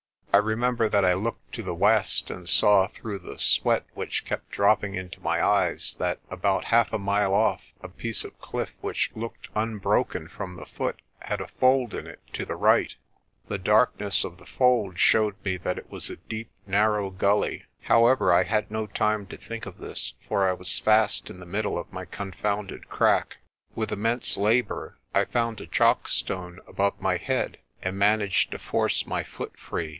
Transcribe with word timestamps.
I 0.33 0.37
remember 0.37 0.89
that 0.89 1.05
I 1.05 1.13
looked 1.13 1.51
to 1.55 1.61
the 1.61 1.75
west, 1.75 2.31
and 2.31 2.47
saw 2.49 2.87
through 2.87 3.19
the 3.19 3.37
sweat 3.37 3.85
which 3.93 4.25
kept 4.25 4.49
dropping 4.49 4.95
into 4.95 5.19
my 5.21 5.45
eyes 5.45 5.95
that 5.99 6.19
about 6.31 6.63
half 6.63 6.91
a 6.93 6.97
mile 6.97 7.33
off 7.33 7.61
a 7.81 7.89
piece 7.89 8.23
of 8.23 8.39
cliff 8.39 8.71
which 8.81 9.11
looked 9.13 9.49
unbroken 9.55 10.27
from 10.29 10.55
the 10.55 10.65
foot 10.65 11.01
had 11.19 11.41
a 11.41 11.47
fold 11.49 11.93
in 11.93 12.07
it 12.07 12.21
to 12.33 12.45
the 12.45 12.55
right. 12.55 12.95
The 13.49 13.59
darkness 13.59 14.23
of 14.23 14.37
the 14.37 14.45
fold 14.45 14.97
showed 14.97 15.35
me 15.43 15.57
that 15.57 15.77
it 15.77 15.91
was 15.91 16.09
a 16.09 16.15
deep, 16.15 16.49
narrow 16.65 17.11
gully. 17.11 17.65
However, 17.81 18.33
I 18.33 18.43
had 18.43 18.71
no 18.71 18.87
time 18.87 19.27
to 19.27 19.37
think 19.37 19.65
of 19.67 19.77
this, 19.77 20.13
for 20.27 20.47
I 20.49 20.53
was 20.53 20.79
fast 20.79 21.29
in 21.29 21.39
the 21.39 21.45
middle 21.45 21.77
of 21.77 21.93
my 21.93 22.05
confounded 22.05 22.87
crack. 22.89 23.37
With 23.75 23.91
immense 23.91 24.37
labour 24.37 24.97
I 25.13 25.25
found 25.25 25.61
a 25.61 25.67
chockstone 25.67 26.57
above 26.67 26.99
my 26.99 27.17
head, 27.17 27.59
and 27.83 27.99
managed 27.99 28.51
to 28.51 28.57
force 28.59 29.05
my 29.05 29.23
foot 29.23 29.59
free. 29.59 29.89